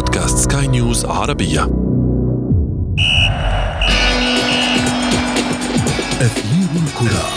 بودكاست 0.00 0.52
سكاي 0.52 0.66
نيوز 0.66 1.04
عربية. 1.04 1.62
أثير 6.20 6.68
الكرة. 6.76 7.28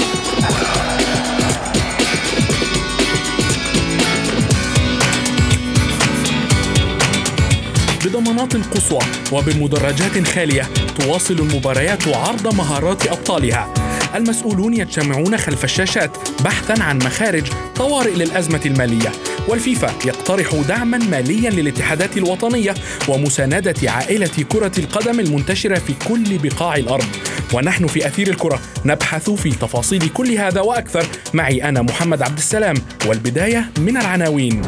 بضمانات 8.06 8.56
قصوى 8.56 9.00
وبمدرجات 9.32 10.28
خالية 10.28 10.70
تواصل 11.00 11.34
المباريات 11.34 12.08
عرض 12.08 12.56
مهارات 12.56 13.08
أبطالها. 13.08 13.74
المسؤولون 14.16 14.74
يجتمعون 14.74 15.38
خلف 15.38 15.64
الشاشات 15.64 16.18
بحثا 16.44 16.84
عن 16.84 16.98
مخارج 16.98 17.44
طوارئ 17.76 18.16
للأزمة 18.16 18.62
المالية. 18.66 19.12
والفيفا 19.48 19.94
يقترح 20.06 20.56
دعما 20.68 20.98
ماليا 20.98 21.50
للاتحادات 21.50 22.18
الوطنية 22.18 22.74
ومساندة 23.08 23.92
عائلة 23.92 24.46
كرة 24.52 24.72
القدم 24.78 25.20
المنتشرة 25.20 25.80
في 25.80 25.94
كل 26.08 26.38
بقاع 26.38 26.76
الأرض. 26.76 27.06
ونحن 27.54 27.88
في 27.88 28.08
أثير 28.08 28.28
الكرة 28.28 28.60
نبحث 28.86 29.30
في 29.30 29.50
تفاصيل 29.50 30.10
كل 30.10 30.32
هذا 30.32 30.62
وأكثر. 30.62 31.06
معي 31.34 31.64
أنا 31.64 31.82
محمد 31.82 32.22
عبد 32.22 32.38
السلام 32.38 32.76
والبداية 33.06 33.70
من 33.80 33.98
العناوين. 33.98 34.62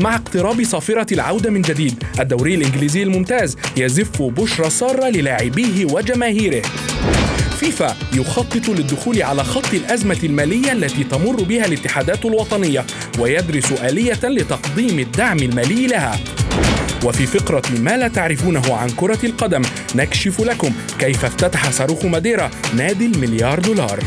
مع 0.00 0.14
اقتراب 0.14 0.64
صافرة 0.64 1.14
العودة 1.14 1.50
من 1.50 1.62
جديد 1.62 2.04
الدوري 2.20 2.54
الإنجليزي 2.54 3.02
الممتاز 3.02 3.56
يزف 3.76 4.22
بشرى 4.22 4.70
سارة 4.70 5.08
للاعبيه 5.08 5.84
وجماهيره. 5.84 6.62
فيفا 7.56 7.96
يخطط 8.12 8.68
للدخول 8.68 9.22
على 9.22 9.44
خط 9.44 9.74
الأزمة 9.74 10.18
المالية 10.24 10.72
التي 10.72 11.04
تمر 11.04 11.42
بها 11.42 11.66
الاتحادات 11.66 12.24
الوطنية 12.24 12.84
ويدرس 13.18 13.72
آلية 13.72 14.20
لتقديم 14.24 14.98
الدعم 14.98 15.38
المالي 15.38 15.86
لها. 15.86 16.18
وفي 17.04 17.26
فقرة 17.26 17.62
ما 17.78 17.96
لا 17.96 18.08
تعرفونه 18.08 18.74
عن 18.74 18.90
كرة 18.90 19.18
القدم 19.24 19.62
نكشف 19.94 20.40
لكم 20.40 20.72
كيف 20.98 21.24
افتتح 21.24 21.70
صاروخ 21.70 22.04
ماديرا 22.04 22.50
نادي 22.76 23.06
المليار 23.06 23.58
دولار. 23.58 23.98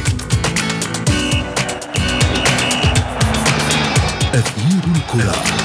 أثير 4.33 4.83
الكرة. 4.95 5.58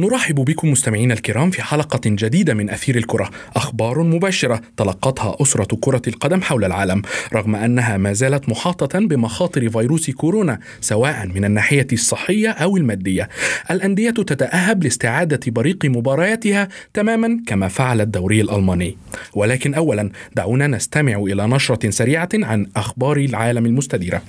نرحب 0.00 0.34
بكم 0.34 0.70
مستمعينا 0.70 1.14
الكرام 1.14 1.50
في 1.50 1.62
حلقة 1.62 2.00
جديدة 2.06 2.54
من 2.54 2.70
أثير 2.70 2.96
الكرة. 2.96 3.30
أخبار 3.56 4.02
مباشرة 4.02 4.60
تلقتها 4.76 5.36
أسرة 5.42 5.76
كرة 5.80 6.02
القدم 6.08 6.40
حول 6.40 6.64
العالم 6.64 7.02
رغم 7.32 7.56
أنها 7.56 7.96
ما 7.96 8.12
زالت 8.12 8.48
محاطة 8.48 8.98
بمخاطر 8.98 9.70
فيروس 9.70 10.10
كورونا 10.10 10.58
سواء 10.80 11.26
من 11.26 11.44
الناحية 11.44 11.86
الصحية 11.92 12.48
أو 12.50 12.76
المادية. 12.76 13.28
الأندية 13.70 14.10
تتأهب 14.10 14.84
لاستعادة 14.84 15.40
بريق 15.46 15.84
مبارياتها 15.84 16.68
تماما 16.94 17.40
كما 17.46 17.68
فعل 17.68 18.00
الدوري 18.00 18.40
الألماني. 18.40 18.96
ولكن 19.34 19.74
أولا 19.74 20.10
دعونا 20.36 20.66
نستمع 20.66 21.18
إلى 21.18 21.46
نشرة 21.46 21.90
سريعة 21.90 22.28
عن 22.34 22.66
أخبار 22.76 23.16
العالم 23.16 23.66
المستديرة. 23.66 24.22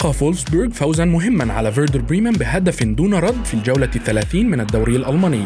حقق 0.00 0.10
فولسبورغ 0.10 0.70
فوزا 0.70 1.04
مهما 1.04 1.52
على 1.52 1.72
فيردر 1.72 2.00
بريمان 2.00 2.32
بهدف 2.32 2.82
دون 2.82 3.14
رد 3.14 3.44
في 3.44 3.54
الجولة 3.54 3.90
الثلاثين 3.96 4.50
من 4.50 4.60
الدوري 4.60 4.96
الألماني. 4.96 5.44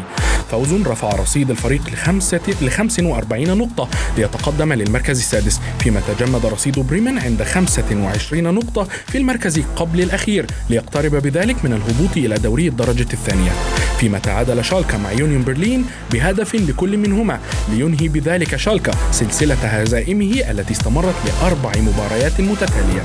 فوز 0.51 0.73
رفع 0.73 1.09
رصيد 1.09 1.49
الفريق 1.49 1.81
لخمسة 1.93 2.41
ل 2.61 2.69
45 2.69 3.57
نقطة 3.57 3.89
ليتقدم 4.17 4.73
للمركز 4.73 5.19
السادس 5.19 5.61
فيما 5.79 6.01
تجمد 6.07 6.45
رصيد 6.45 6.79
بريمان 6.79 7.19
عند 7.19 7.43
25 7.43 8.43
نقطة 8.43 8.83
في 8.83 9.17
المركز 9.17 9.59
قبل 9.75 10.01
الأخير 10.01 10.45
ليقترب 10.69 11.15
بذلك 11.15 11.65
من 11.65 11.73
الهبوط 11.73 12.17
إلى 12.17 12.35
دوري 12.35 12.67
الدرجة 12.67 13.13
الثانية. 13.13 13.51
فيما 13.99 14.19
تعادل 14.19 14.65
شالكا 14.65 14.97
مع 14.97 15.11
يونيون 15.11 15.43
برلين 15.43 15.85
بهدف 16.11 16.55
لكل 16.55 16.97
منهما 16.97 17.39
لينهي 17.69 18.07
بذلك 18.07 18.55
شالكا 18.55 18.91
سلسلة 19.11 19.55
هزائمه 19.55 20.51
التي 20.51 20.73
استمرت 20.73 21.15
لأربع 21.25 21.71
مباريات 21.81 22.41
متتالية. 22.41 23.01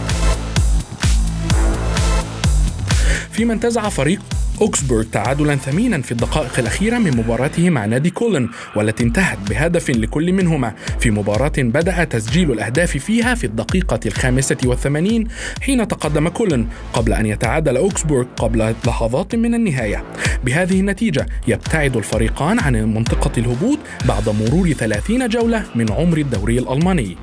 فيما 3.40 3.52
انتزع 3.52 3.88
فريق 3.88 4.20
أوكسبورغ 4.60 5.02
تعادلا 5.02 5.56
ثمينا 5.56 6.02
في 6.02 6.12
الدقائق 6.12 6.58
الأخيرة 6.58 6.98
من 6.98 7.16
مباراته 7.16 7.70
مع 7.70 7.84
نادي 7.84 8.10
كولن 8.10 8.48
والتي 8.76 9.04
انتهت 9.04 9.38
بهدف 9.50 9.90
لكل 9.90 10.32
منهما. 10.32 10.74
في 11.00 11.10
مباراة 11.10 11.52
بدأ 11.58 12.04
تسجيل 12.04 12.52
الأهداف 12.52 12.96
فيها 12.96 13.34
في 13.34 13.44
الدقيقة 13.44 14.00
الخامسة 14.06 14.56
والثمانين 14.64 15.28
حين 15.60 15.88
تقدم 15.88 16.28
كولن 16.28 16.66
قبل 16.92 17.12
أن 17.12 17.26
يتعادل 17.26 17.76
أوكسبورغ 17.76 18.26
قبل 18.36 18.74
لحظات 18.86 19.34
من 19.34 19.54
النهاية. 19.54 20.04
بهذه 20.44 20.80
النتيجة 20.80 21.26
يبتعد 21.48 21.96
الفريقان 21.96 22.58
عن 22.58 22.72
منطقة 22.94 23.32
الهبوط 23.38 23.78
بعد 24.04 24.28
مرور 24.28 24.72
30 24.72 25.28
جولة 25.28 25.64
من 25.74 25.92
عمر 25.92 26.18
الدوري 26.18 26.58
الألماني. 26.58 27.16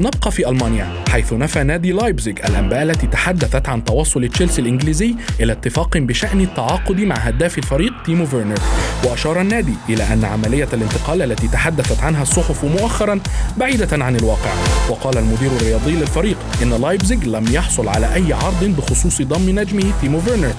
نبقى 0.00 0.32
في 0.32 0.48
ألمانيا 0.48 1.04
حيث 1.08 1.32
نفى 1.32 1.62
نادي 1.62 1.92
لايبزيغ 1.92 2.34
الأنباء 2.48 2.82
التي 2.82 3.06
تحدثت 3.06 3.68
عن 3.68 3.84
توصل 3.84 4.28
تشيلسي 4.28 4.62
الإنجليزي 4.62 5.14
إلى 5.40 5.52
اتفاق 5.52 5.98
بشأن 5.98 6.40
التعاقد 6.40 7.00
مع 7.00 7.14
هداف 7.14 7.58
الفريق 7.58 7.92
تيمو 8.06 8.26
فيرنر. 8.26 8.58
وأشار 9.04 9.40
النادي 9.40 9.74
إلى 9.88 10.12
أن 10.12 10.24
عملية 10.24 10.68
الانتقال 10.72 11.22
التي 11.22 11.48
تحدثت 11.48 12.02
عنها 12.02 12.22
الصحف 12.22 12.64
مؤخرا 12.64 13.20
بعيدة 13.56 14.04
عن 14.04 14.16
الواقع. 14.16 14.52
وقال 14.90 15.18
المدير 15.18 15.50
الرياضي 15.60 15.92
للفريق 15.92 16.36
إن 16.62 16.82
لايبزيغ 16.82 17.24
لم 17.24 17.44
يحصل 17.52 17.88
على 17.88 18.14
أي 18.14 18.32
عرض 18.32 18.64
بخصوص 18.64 19.22
ضم 19.22 19.58
نجمه 19.58 19.92
تيمو 20.00 20.20
فيرنر. 20.20 20.52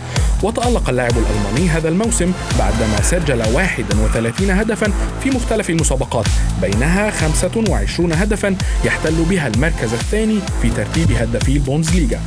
وتألق 0.44 0.90
اللاعب 0.90 1.12
الألماني 1.12 1.70
هذا 1.70 1.90
الموسم 1.90 2.32
بعدما 2.60 3.02
سجل 3.02 3.44
31 3.54 4.50
هدفا 4.50 4.92
في 5.24 5.30
مختلف 5.30 5.70
المسابقات 5.70 6.26
بينها 6.62 7.12
25 7.12 8.14
هدفا 8.14 8.56
يحتل 8.86 9.26
بها 9.30 9.48
المركز 9.48 9.94
الثاني 9.94 10.40
في 10.62 10.70
ترتيب 10.70 11.12
هدافي 11.12 11.52
البوندسليغا 11.52 12.20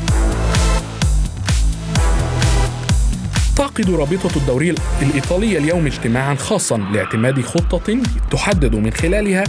تعقد 3.77 3.91
رابطة 3.91 4.37
الدوري 4.37 4.75
الإيطالية 5.03 5.59
اليوم 5.59 5.87
اجتماعا 5.87 6.35
خاصا 6.35 6.77
لاعتماد 6.77 7.41
خطة 7.41 7.99
تحدد 8.31 8.75
من 8.75 8.91
خلالها 8.93 9.45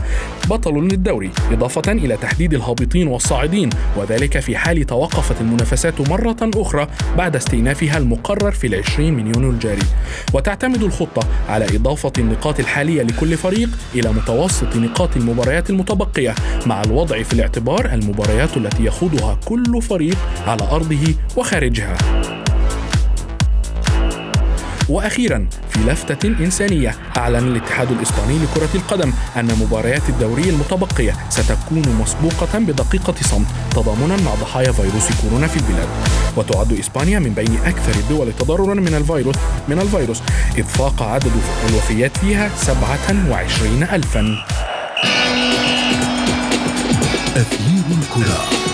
بطل 0.49 0.73
للدوري 0.73 1.31
إضافة 1.51 1.91
إلى 1.91 2.17
تحديد 2.17 2.53
الهابطين 2.53 3.07
والصاعدين 3.07 3.69
وذلك 3.97 4.39
في 4.39 4.57
حال 4.57 4.85
توقفت 4.85 5.41
المنافسات 5.41 6.09
مرة 6.09 6.37
أخرى 6.55 6.87
بعد 7.17 7.35
استئنافها 7.35 7.97
المقرر 7.97 8.51
في 8.51 8.67
العشرين 8.67 9.13
من 9.13 9.27
يونيو 9.35 9.49
الجاري. 9.49 9.83
وتعتمد 10.33 10.83
الخطة 10.83 11.27
على 11.49 11.65
إضافة 11.65 12.13
النقاط 12.17 12.59
الحالية 12.59 13.03
لكل 13.03 13.37
فريق 13.37 13.69
إلى 13.95 14.13
متوسط 14.13 14.75
نقاط 14.75 15.17
المباريات 15.17 15.69
المتبقية 15.69 16.35
مع 16.65 16.81
الوضع 16.81 17.23
في 17.23 17.33
الاعتبار 17.33 17.85
المباريات 17.85 18.57
التي 18.57 18.85
يخوضها 18.85 19.39
كل 19.45 19.81
فريق 19.81 20.17
على 20.47 20.63
أرضه 20.71 21.15
وخارجها. 21.37 21.97
وأخيرا 24.89 25.47
في 25.69 25.79
لفتة 25.79 26.27
إنسانية 26.27 26.95
أعلن 27.17 27.47
الاتحاد 27.47 27.91
الإسباني 27.91 28.39
لكرة 28.39 28.69
القدم 28.75 29.13
أن 29.37 29.45
مباريات 29.61 30.09
الدوري 30.09 30.49
المتبقية 30.49 31.15
ستكون 31.29 31.83
مسبوقة 32.01 32.59
بدقيقة 32.59 33.13
صمت 33.21 33.47
تضامنا 33.71 34.17
مع 34.17 34.35
ضحايا 34.41 34.71
فيروس 34.71 35.03
كورونا 35.21 35.47
في 35.47 35.57
البلاد. 35.57 35.87
وتعد 36.37 36.73
إسبانيا 36.79 37.19
من 37.19 37.33
بين 37.33 37.57
أكثر 37.65 37.99
الدول 37.99 38.33
تضررا 38.39 38.73
من 38.73 38.93
الفيروس 38.93 39.35
من 39.67 39.79
الفيروس 39.79 40.21
إذ 40.57 40.63
فاق 40.63 41.03
عدد 41.03 41.31
الوفيات 41.69 42.17
فيها 42.17 42.49
27 42.57 43.83
الفا. 43.83 44.45
أثير 47.35 47.83
الكرة. 47.91 48.72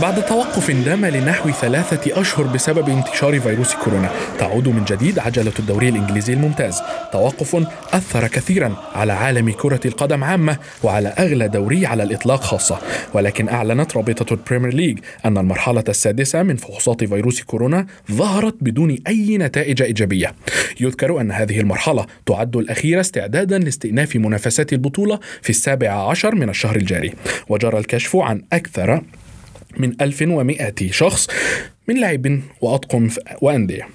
بعد 0.00 0.24
توقف 0.24 0.70
دام 0.70 1.06
لنحو 1.06 1.50
ثلاثة 1.50 2.20
أشهر 2.20 2.46
بسبب 2.46 2.88
انتشار 2.88 3.40
فيروس 3.40 3.74
كورونا 3.74 4.10
تعود 4.38 4.68
من 4.68 4.84
جديد 4.84 5.18
عجلة 5.18 5.52
الدوري 5.58 5.88
الإنجليزي 5.88 6.32
الممتاز. 6.32 6.82
توقف 7.12 7.66
أثر 7.92 8.26
كثيرا 8.26 8.76
على 8.94 9.12
عالم 9.12 9.50
كرة 9.50 9.80
القدم 9.84 10.24
عامة 10.24 10.58
وعلى 10.82 11.08
أغلى 11.08 11.48
دوري 11.48 11.86
على 11.86 12.02
الإطلاق 12.02 12.42
خاصة. 12.42 12.78
ولكن 13.14 13.48
أعلنت 13.48 13.96
رابطة 13.96 14.32
ال 14.34 14.39
Premier 14.39 14.74
League 14.74 14.98
أن 15.24 15.38
المرحلة 15.38 15.84
السادسة 15.88 16.42
من 16.42 16.56
فحوصات 16.56 17.04
فيروس 17.04 17.42
كورونا 17.42 17.86
ظهرت 18.12 18.56
بدون 18.60 18.96
أي 19.06 19.38
نتائج 19.38 19.82
إيجابية. 19.82 20.34
يذكر 20.80 21.20
أن 21.20 21.32
هذه 21.32 21.60
المرحلة 21.60 22.06
تعد 22.26 22.56
الأخيرة 22.56 23.00
استعدادا 23.00 23.58
لاستئناف 23.58 24.16
منافسات 24.16 24.72
البطولة 24.72 25.18
في 25.42 25.50
السابع 25.50 26.10
عشر 26.10 26.34
من 26.34 26.48
الشهر 26.48 26.76
الجاري. 26.76 27.14
وجرى 27.48 27.78
الكشف 27.78 28.16
عن 28.16 28.42
أكثر 28.52 29.02
من 29.78 29.92
1100 30.00 30.72
شخص 30.90 31.28
من 31.88 32.00
لاعب 32.00 32.40
وأطقم 32.60 33.08
وأندية. 33.42 33.88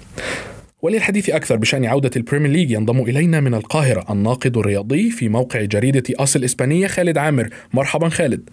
وللحديث 0.81 1.29
أكثر 1.29 1.55
بشأن 1.55 1.85
عودة 1.85 2.11
ال 2.15 2.20
Premier 2.20 2.51
League 2.51 2.71
ينضم 2.71 3.01
إلينا 3.01 3.39
من 3.39 3.53
القاهرة 3.53 4.05
الناقد 4.09 4.57
الرياضي 4.57 5.11
في 5.11 5.29
موقع 5.29 5.61
جريدة 5.61 6.03
آس 6.19 6.43
الإسبانية 6.43 6.87
خالد 6.87 7.17
عامر. 7.17 7.49
مرحبا 7.73 8.09
خالد. 8.09 8.49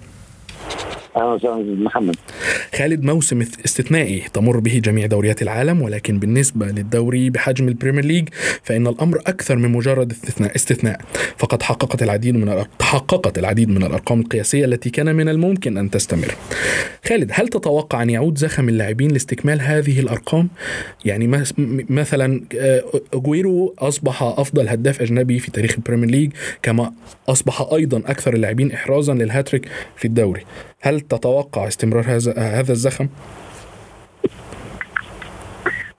محمد. 1.16 2.16
خالد 2.78 3.04
موسم 3.04 3.40
استثنائي 3.40 4.22
تمر 4.32 4.58
به 4.60 4.80
جميع 4.84 5.06
دوريات 5.06 5.42
العالم 5.42 5.82
ولكن 5.82 6.18
بالنسبة 6.18 6.66
للدوري 6.66 7.30
بحجم 7.30 7.68
ال 7.68 7.73
Premier 7.73 8.04
League 8.04 8.28
فإن 8.62 8.86
الأمر 8.86 9.18
أكثر 9.18 9.56
من 9.56 9.70
مجرد 9.70 10.10
استثناء 10.10 10.56
استثناء. 10.56 11.00
فقد 11.36 11.62
حققت 11.62 12.02
العديد 12.02 12.36
من 12.36 12.64
تحققت 12.78 13.38
العديد 13.38 13.68
من 13.68 13.82
الأرقام 13.82 14.20
القياسية 14.20 14.64
التي 14.64 14.90
كان 14.90 15.14
من 15.14 15.28
الممكن 15.28 15.78
أن 15.78 15.90
تستمر. 15.90 16.34
خالد 17.08 17.30
هل 17.34 17.48
تتوقع 17.48 18.02
أن 18.02 18.10
يعود 18.10 18.38
زخم 18.38 18.68
اللاعبين 18.68 19.10
لاستكمال 19.10 19.60
هذه 19.60 20.00
الأرقام؟ 20.00 20.48
يعني 21.04 21.26
مثلا 21.90 22.40
اجويرو 23.14 23.74
أصبح 23.78 24.22
أفضل 24.22 24.68
هداف 24.68 25.02
أجنبي 25.02 25.38
في 25.38 25.50
تاريخ 25.50 25.74
ال 25.74 25.79
Premier 25.79 26.10
League 26.10 26.32
كما 26.62 26.92
أصبح 27.28 27.68
أيضا 27.72 27.98
أكثر 27.98 28.34
اللاعبين 28.34 28.72
احرازا 28.72 29.14
للهاتريك 29.14 29.68
في 29.96 30.04
الدوري. 30.04 30.40
هل 30.80 31.00
تتوقع 31.00 31.66
استمرار 31.66 32.04
هذا 32.06 32.38
هذا 32.38 32.72
الزخم؟ 32.72 33.08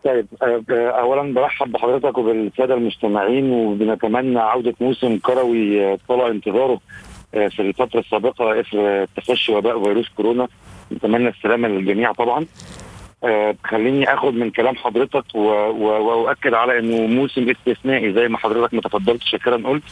طيب 0.04 0.28
اولا 0.72 1.34
برحب 1.34 1.72
بحضرتك 1.72 2.18
وبالسادة 2.18 2.74
المستمعين 2.74 3.52
وبنتمنى 3.52 4.40
عودة 4.40 4.74
موسم 4.82 5.18
كروي 5.18 5.98
طال 5.98 6.22
انتظاره 6.22 6.80
في 7.32 7.60
الفترة 7.60 8.00
السابقة 8.00 8.60
إثر 8.60 9.06
تفشي 9.06 9.52
وباء 9.52 9.84
فيروس 9.84 10.10
كورونا. 10.10 10.48
نتمنى 10.92 11.30
السلامة 11.30 11.68
للجميع 11.68 12.12
طبعا. 12.12 12.46
خليني 13.64 14.14
آخد 14.14 14.34
من 14.34 14.52
كلام 14.52 14.76
حضرتك 14.76 15.36
وأؤكد 15.36 16.54
على 16.54 16.80
إنه 16.80 17.08
موسم 17.08 17.50
استثنائي 17.50 18.14
زي 18.14 18.28
ما 18.28 18.38
حضرتك 18.38 18.74
ما 18.74 18.82
تفضلت 18.82 19.24
شاكرا 19.24 19.58
قلت. 19.58 19.84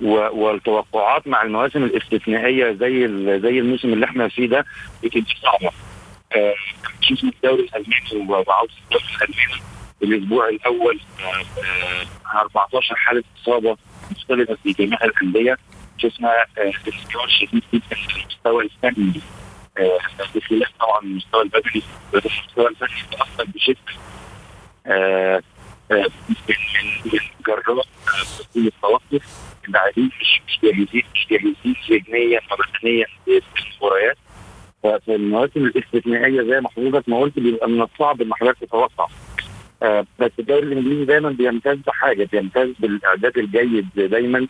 والتوقعات 0.00 1.26
مع 1.28 1.42
المواسم 1.42 1.84
الاستثنائية 1.84 2.72
زي 2.72 3.08
زي 3.40 3.58
الموسم 3.58 3.92
اللي 3.92 4.06
إحنا 4.06 4.28
فيه 4.28 4.48
ده 4.48 4.64
بتبقى 5.04 5.34
صعبة. 5.42 5.72
آه 6.36 6.54
شفنا 7.00 7.30
الدوري 7.30 7.62
الألماني 7.62 8.30
وعودة 8.30 8.72
الدوري 8.84 9.04
الألماني 9.22 9.62
الأسبوع 10.02 10.48
الأول 10.48 11.00
آه 11.20 11.60
آه 12.36 12.40
14 12.40 12.94
حالة 12.94 13.24
إصابة 13.42 13.76
مختلفة 14.10 14.56
في 14.62 14.72
جميع 14.72 14.98
الأندية. 15.04 15.58
شفنا 15.98 16.30
انفجار 16.58 17.28
شديد 17.28 17.62
جدا 17.74 17.96
في 17.96 18.20
المستوى 18.20 18.64
الفني. 18.64 19.20
بخلاف 20.34 20.68
طبعا 20.80 21.00
المستوى 21.02 21.42
البدني. 21.42 21.82
المستوى 22.14 22.66
الفني 22.68 23.02
تأثر 23.18 23.44
بشكل 23.54 23.94
من 25.90 25.98
من 27.04 27.20
جراء 27.46 27.86
تقويم 28.38 28.66
التوقف 28.66 29.22
اللاعبين 29.68 30.10
مش 30.20 30.40
مش 30.48 30.58
جاهزين 30.62 31.02
مش 31.14 31.26
جاهزين 31.30 31.76
ذهنيا 31.90 32.40
وبدنيا 32.52 33.06
في 33.24 33.40
المباريات 33.82 34.16
ففي 34.82 35.14
المواسم 35.14 35.64
الاستثنائيه 35.64 36.42
زي 36.42 36.60
ما 36.60 36.68
حضرتك 36.68 37.08
ما 37.08 37.18
قلت 37.20 37.38
بيبقى 37.38 37.68
من 37.68 37.82
الصعب 37.82 38.22
ان 38.22 38.34
حضرتك 38.34 38.58
تتوقع 38.60 39.06
بس 40.18 40.30
الدوري 40.38 40.62
الإنجليزي 40.62 41.04
دايما 41.04 41.30
بيمتاز 41.30 41.78
بحاجه 41.86 42.28
بيمتاز 42.32 42.68
بالاعداد 42.78 43.38
الجيد 43.38 43.88
دايما 43.96 44.46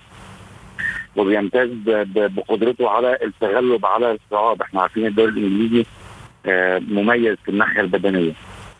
وبيمتاز 1.17 1.69
بقدرته 2.15 2.91
على 2.91 3.19
التغلب 3.23 3.87
على 3.87 4.13
الصعاب 4.13 4.63
إحنا 4.63 4.81
عارفين 4.83 5.07
الدوري 5.07 5.31
الانجليزي 5.31 5.85
مميز 6.95 7.37
في 7.45 7.49
الناحية 7.49 7.81
البدنية. 7.81 8.33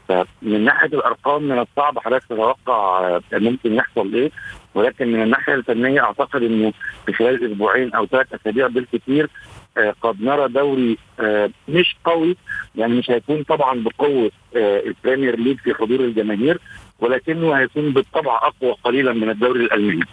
فمن 0.09 0.65
ناحية 0.65 0.87
الأرقام 0.87 1.43
من 1.43 1.59
الصعب 1.59 1.99
حضرتك 1.99 2.25
تتوقع 2.27 3.19
ممكن 3.33 3.75
يحصل 3.75 4.15
إيه؟ 4.15 4.31
ولكن 4.75 5.13
من 5.13 5.23
الناحية 5.23 5.55
الفنية 5.55 6.01
أعتقد 6.01 6.43
إنه 6.43 6.73
في 7.07 7.13
خلال 7.13 7.53
أسبوعين 7.53 7.95
أو 7.95 8.07
ثلاث 8.07 8.35
أسابيع 8.35 8.67
بالكثير 8.67 9.29
آه 9.77 9.95
قد 10.03 10.23
نرى 10.23 10.49
دوري 10.49 10.99
آه 11.21 11.51
مش 11.69 11.97
قوي 12.05 12.37
يعني 12.75 12.95
مش 12.95 13.11
هيكون 13.11 13.43
طبعا 13.43 13.83
بقوة 13.85 14.31
آه 14.57 14.81
ال 14.81 14.88
Premier 14.88 15.39
League 15.39 15.59
في 15.59 15.75
حضور 15.75 16.01
الجماهير 16.01 16.59
ولكنه 17.01 17.53
هيكون 17.53 17.93
بالطبع 17.93 18.37
أقوى 18.37 18.77
قليلا 18.85 19.13
من 19.13 19.31
الدوري 19.31 19.61
الألماني. 19.61 20.05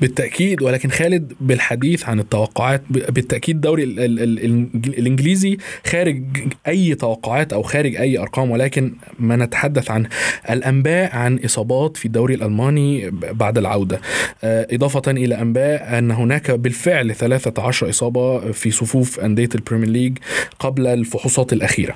بالتأكيد 0.00 0.62
ولكن 0.62 0.88
خالد 0.88 1.32
بالحديث 1.40 2.08
عن 2.08 2.18
التوقعات 2.20 2.82
بالتأكيد 2.90 3.54
الدوري 3.54 3.82
ال 3.84 4.00
ال 4.00 4.20
ال 4.20 4.68
الإنجليزي 4.98 5.58
خارج 5.86 6.22
أي 6.68 6.94
توقعات 6.94 7.52
أو 7.52 7.62
خارج 7.62 7.96
أي 7.96 8.18
أرقام 8.18 8.50
ولكن 8.50 8.94
ما 9.18 9.36
نتحدث 9.36 9.90
عن 9.90 10.06
الأنباء 10.50 11.16
عن 11.16 11.38
إصابات 11.44 11.96
في 11.96 12.04
الدوري 12.06 12.34
الألماني 12.34 13.10
بعد 13.10 13.58
العودة 13.58 14.00
إضافة 14.44 15.10
إلى 15.10 15.40
أنباء 15.40 15.98
أن 15.98 16.10
هناك 16.10 16.50
بالفعل 16.50 17.14
13 17.14 17.88
إصابة 17.90 18.52
في 18.52 18.70
صفوف 18.70 19.20
أندية 19.20 19.48
ال 19.54 19.58
Premier 19.58 19.88
League 19.88 20.18
قبل 20.58 20.86
الفحوصات 20.86 21.52
الأخيرة. 21.52 21.94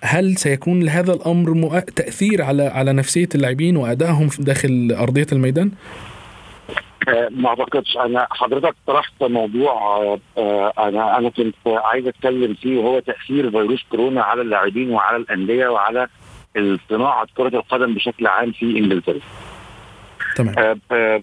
هل 0.00 0.36
سيكون 0.36 0.82
لهذا 0.82 1.12
الأمر 1.12 1.80
تأثير 1.80 2.42
على 2.42 2.62
على 2.62 2.92
نفسية 2.92 3.28
اللاعبين 3.34 3.51
وأدائهم 3.60 4.28
داخل 4.38 4.96
أرضية 5.00 5.26
الميدان؟ 5.32 5.70
ما 7.30 7.48
أعتقدش 7.48 7.96
أنا 7.96 8.26
حضرتك 8.30 8.74
طرحت 8.86 9.22
موضوع 9.22 10.02
أنا 10.78 11.18
أنا 11.18 11.30
كنت 11.30 11.54
عايز 11.66 12.06
أتكلم 12.06 12.54
فيه 12.54 12.78
وهو 12.78 12.98
تأثير 12.98 13.50
فيروس 13.50 13.84
كورونا 13.90 14.22
على 14.22 14.42
اللاعبين 14.42 14.90
وعلى 14.90 15.16
الأندية 15.16 15.68
وعلى 15.68 16.08
صناعه 16.90 17.26
كرة 17.36 17.56
القدم 17.56 17.94
بشكل 17.94 18.26
عام 18.26 18.52
في 18.52 18.78
إنجلترا. 18.78 19.18
تمام 20.36 20.80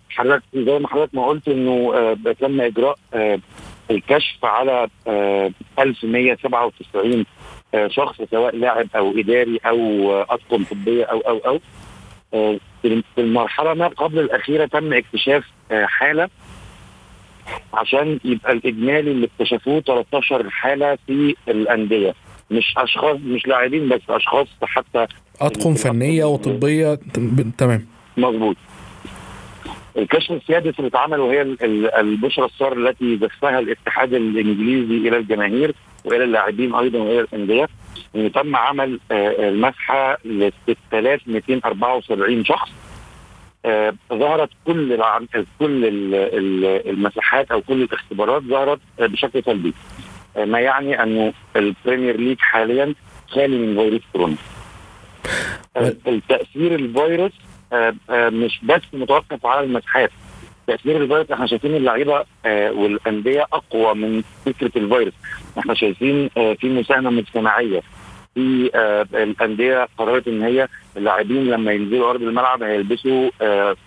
حضرتك 0.09 0.43
زي 0.55 0.79
ما 0.79 0.87
حضرتك 0.87 1.15
ما 1.15 1.25
قلت 1.25 1.47
إنه 1.47 1.93
تم 2.39 2.61
إجراء 2.61 2.95
الكشف 3.91 4.45
على 4.45 4.87
1197 5.79 7.25
شخص 7.87 8.21
سواء 8.31 8.55
لاعب 8.55 8.87
أو 8.95 9.19
إداري 9.19 9.59
أو 9.65 10.11
اطقم 10.21 10.63
طبية 10.63 11.03
أو 11.03 11.19
أو 11.19 11.37
أو 11.37 11.59
في 12.31 13.01
المرحله 13.17 13.73
ما 13.73 13.87
قبل 13.87 14.19
الأخيرة 14.19 14.65
تم 14.65 14.93
اكتشاف 14.93 15.43
حالة 15.71 16.29
عشان 17.73 18.19
يبقى 18.25 18.51
الإجمالي 18.51 19.11
اللي 19.11 19.29
اكتشفوه 19.39 19.81
13 19.81 20.49
حالة 20.49 20.97
في 21.07 21.35
الأندية. 21.47 22.13
مش 22.51 22.73
أشخاص 22.77 23.17
مش 23.25 23.47
لاعبين 23.47 23.89
بس 23.89 24.01
أشخاص 24.09 24.47
حتى 24.63 25.05
أطقم 25.41 25.73
فنية 25.73 26.25
وطبية. 26.25 26.99
تمام. 27.57 27.85
مظبوط. 28.17 28.55
الكشف 29.97 30.31
السادس 30.31 30.73
اللي 30.79 30.87
اتعمل 30.87 31.19
وهي 31.19 31.41
البشرى 31.99 32.45
السارة 32.45 32.73
التي 32.77 33.17
زفها 33.17 33.59
الاتحاد 33.59 34.13
الإنجليزي 34.13 35.07
إلى 35.07 35.17
الجماهير 35.17 35.73
وإلى 36.05 36.23
اللاعبين 36.23 36.75
أيضا 36.75 36.99
وإلى 36.99 37.19
الأندية. 37.19 37.67
ان 38.15 38.31
تم 38.31 38.55
عمل 38.55 38.99
المسحة 39.11 40.17
ل 40.25 40.51
6274 40.65 42.45
شخص. 42.45 42.69
ظهرت 44.13 44.49
كل 44.65 44.93
كل 45.59 45.85
المسحات 46.89 47.51
أو 47.51 47.61
كل 47.61 47.81
الاختبارات 47.81 48.43
ظهرت 48.43 48.79
بشكل 48.99 49.43
سلبي. 49.43 49.73
ما 50.37 50.59
يعني 50.59 51.03
انه 51.03 51.33
ال 51.55 51.63
Premier 51.63 52.17
League 52.17 52.39
حاليا 52.39 52.93
خالي 53.29 53.57
من 53.57 53.75
فيروس 53.75 54.01
كورونا. 54.13 54.35
التأثير 56.07 56.75
الفيروس 56.75 57.31
مش 58.13 58.59
بس 58.63 58.81
متوقف 58.93 59.45
على 59.45 59.65
المساحات. 59.65 60.11
تأثير 60.69 60.97
الفيروس 61.03 61.31
إحنا 61.31 61.45
شايفين 61.47 61.75
اللعيبة 61.75 62.23
والأندية 62.45 63.45
أقوى 63.53 63.93
من 63.95 64.23
فكرة 64.45 64.71
الفيروس. 64.75 65.13
إحنا 65.59 65.73
شايفين 65.73 66.29
في 66.29 66.69
مساهمة 66.69 67.09
مجتمعية. 67.09 67.81
في 68.35 68.69
الأندية 69.13 69.87
قررت 69.97 70.27
إن 70.27 70.41
هي 70.41 70.67
اللاعبين 70.97 71.45
لما 71.47 71.71
ينزلوا 71.71 72.09
أرض 72.09 72.21
الملعب 72.21 72.63
هيلبسوا 72.63 73.29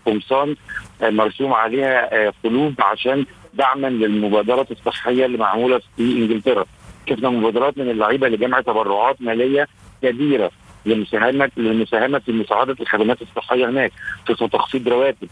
قمصان 0.07 0.57
مرسوم 1.03 1.53
عليها 1.53 2.31
قلوب 2.45 2.75
عشان 2.79 3.27
دعما 3.55 3.87
للمبادرات 3.87 4.71
الصحية 4.71 5.27
اللي 5.27 5.39
معمولة 5.39 5.79
في 5.97 6.03
إنجلترا. 6.03 6.65
شفنا 7.09 7.31
مبادرات 7.31 7.79
من 7.79 7.91
اللعيبة 7.91 8.29
لجمع 8.29 8.61
تبرعات 8.61 9.17
مالية 9.23 9.69
كبيرة 10.03 10.51
للمساهمه 10.87 11.51
للمساهمه 11.57 12.19
في 12.19 12.33
مساعدة 12.33 12.77
الخدمات 12.81 13.23
الصحية 13.23 13.69
هناك 13.69 13.93
في 14.27 14.35
تخفيض 14.35 14.89
رواتب 14.89 15.29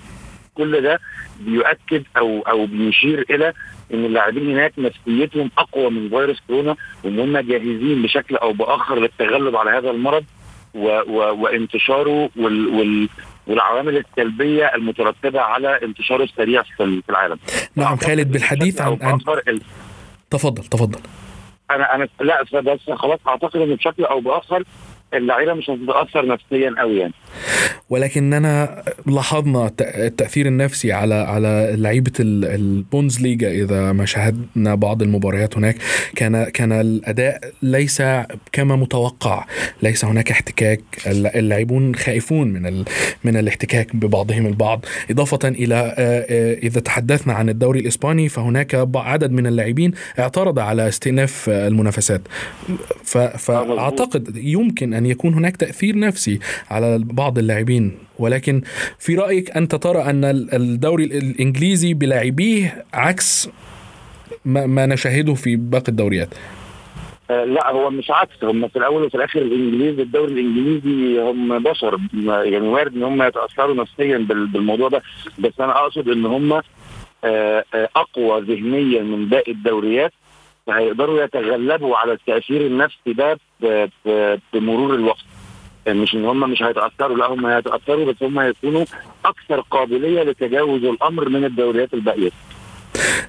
كل 0.61 0.81
ده 0.81 1.01
بيؤكد 1.41 2.03
أو 2.17 2.41
أو 2.41 2.67
بيشير 2.67 3.27
إلى 3.31 3.53
إن 3.95 4.05
اللاعبين 4.05 4.51
هناك 4.51 4.73
نفسيتهم 4.79 5.51
أقوى 5.59 5.91
من 5.91 6.09
فيروس 6.09 6.41
كورونا 6.47 6.77
وإن 7.05 7.19
هم 7.21 7.39
جاهزين 7.39 8.03
بشكل 8.03 8.37
أو 8.37 8.53
بآخر 8.53 8.99
للتغلب 9.01 9.57
على 9.57 9.71
هذا 9.71 9.91
المرض 9.91 10.25
و 10.75 10.87
و 10.87 11.43
وانتشاره 11.43 12.31
وال 12.37 12.69
وال 12.69 13.09
والعوامل 13.47 13.97
السلبية 13.97 14.75
المترتبة 14.75 15.41
على 15.41 15.81
انتشاره 15.83 16.25
السريع 16.25 16.63
في 16.63 17.03
العالم. 17.11 17.39
نعم 17.77 17.97
خالد 17.97 18.33
بالحديث 18.33 18.81
عن, 18.81 18.99
عن... 19.03 19.19
تفضل 20.31 20.65
تفضل 20.65 21.01
أنا 21.71 21.95
أنا 21.95 22.09
لا 22.21 22.61
بس 22.61 22.91
خلاص 22.91 23.19
أعتقد 23.29 23.61
إن 23.61 23.75
بشكل 23.75 24.05
أو 24.05 24.21
بآخر 24.21 24.65
اللعيبة 25.15 25.55
مش 25.55 25.71
هتتأثر 25.71 26.27
نفسيا 26.27 26.75
قوي 26.79 26.97
يعني. 26.99 27.13
ولكننا 27.91 28.83
لاحظنا 29.07 29.71
التأثير 29.81 30.47
النفسي 30.47 30.93
على 30.93 31.15
على 31.15 31.75
لعيبة 31.77 32.13
البونز 32.21 33.21
ليجا 33.21 33.51
إذا 33.51 33.93
ما 33.93 34.05
شاهدنا 34.05 34.75
بعض 34.75 35.03
المباريات 35.03 35.57
هناك. 35.57 35.77
كان 36.17 36.45
كان 36.45 36.73
الأداء 36.73 37.41
ليس 37.63 38.03
كما 38.53 38.77
متوقع. 38.77 39.45
ليس 39.83 40.05
هناك 40.05 40.31
احتكاك. 40.31 40.81
اللاعبون 41.07 41.95
خائفون 41.95 42.49
من 42.49 42.85
من 43.25 43.37
الاحتكاك 43.37 43.97
ببعضهم 43.97 44.47
البعض. 44.47 44.85
إضافة 45.11 45.49
إلى 45.49 45.75
آه، 45.75 45.95
آه، 45.99 46.55
إذا 46.55 46.81
تحدثنا 46.81 47.33
عن 47.33 47.49
الدوري 47.49 47.81
الإسباني 47.81 48.29
فهناك 48.29 48.89
عدد 48.95 49.31
من 49.33 49.47
اللاعبين 49.47 49.93
اعترض 50.19 50.59
على 50.59 50.89
استئناف 50.89 51.49
المنافسات. 51.49 52.21
فأعتقد 53.37 54.37
يمكن 54.37 54.95
أن 55.01 55.07
يكون 55.07 55.35
هناك 55.35 55.57
تأثير 55.57 55.99
نفسي 55.99 56.39
على 56.71 56.99
بعض 57.05 57.39
اللاعبين. 57.39 57.99
ولكن 58.19 58.63
في 58.99 59.15
رأيك 59.15 59.57
أنت 59.57 59.75
ترى 59.75 60.03
أن 60.03 60.25
الدوري 60.53 61.05
الإنجليزي 61.05 61.95
بلاعبيه 61.95 62.85
عكس 62.95 63.51
ما 64.45 64.87
نشاهده 64.87 65.35
في 65.35 65.57
باقي 65.57 65.89
الدوريات؟ 65.89 66.35
آه، 67.31 67.45
لا 67.45 67.71
هو 67.71 67.91
مش 67.91 68.11
عكس. 68.11 68.45
هم 68.45 68.69
في 68.69 68.77
الأول 68.77 69.03
وفي 69.05 69.15
الآخر 69.15 69.43
الانجليز 69.43 69.99
الدوري 69.99 70.33
الإنجليزي 70.33 71.21
هم 71.21 71.59
بشر 71.63 71.99
يعني 72.25 72.69
وارد 72.69 72.95
إن 72.97 73.03
هم 73.03 73.23
يتأثروا 73.23 73.75
نفسيا 73.75 74.19
بالموضوع 74.53 74.89
ده. 74.89 75.03
بس 75.39 75.53
أنا 75.61 75.79
أقصد 75.79 76.09
إن 76.09 76.27
هم 76.27 76.53
آه، 76.53 77.65
آه، 77.75 77.89
أقوى 77.97 78.41
ذهنيا 78.41 79.03
من 79.03 79.29
باقي 79.29 79.53
الدوريات 79.53 80.13
فهيقدروا 80.67 81.23
يتغلبوا 81.23 81.97
على 81.97 82.13
التأثير 82.13 82.67
النفسي 82.67 83.13
ده 83.13 83.39
بمرور 84.53 84.95
الوقت. 84.95 85.25
مش 85.89 86.15
إن 86.15 86.25
هم 86.25 86.51
مش 86.51 86.63
هيتأثروا 86.63 87.17
لا 87.17 87.27
هم 87.27 87.47
هيتأثروا 87.47 88.13
بس 88.13 88.23
هم 88.23 88.39
هيكونوا 88.39 88.85
أكثر 89.25 89.61
قابلية 89.61 90.23
لتجاوز 90.23 90.85
الأمر 90.85 91.29
من 91.29 91.45
الدوريات 91.45 91.95
الباقية. 91.95 92.31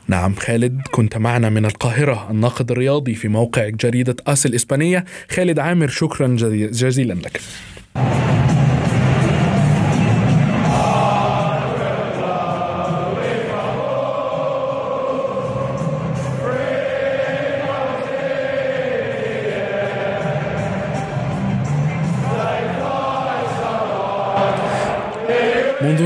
نعم 0.08 0.34
خالد 0.36 0.82
كنت 0.92 1.18
معنا 1.18 1.50
من 1.50 1.66
القاهرة 1.66 2.28
الناقد 2.32 2.72
الرياضي 2.72 3.14
في 3.14 3.28
موقع 3.28 3.70
جريدة 3.70 4.16
آس 4.28 4.46
الإسبانية. 4.46 5.06
خالد 5.32 5.60
عامر 5.60 5.88
شكرا 5.88 6.28
جزيلا 6.72 7.14
لك. 7.14 7.42